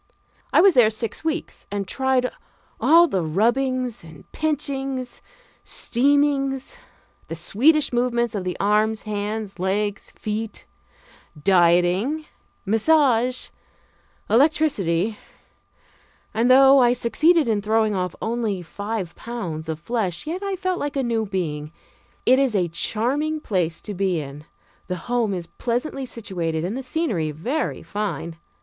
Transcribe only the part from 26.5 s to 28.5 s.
and the scenery very fine.